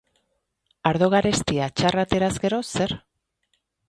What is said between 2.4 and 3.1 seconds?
gero, zer?